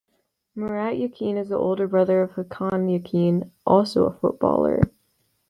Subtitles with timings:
[0.55, 4.81] Murat Yakin is the older brother of Hakan Yakin, also a footballer.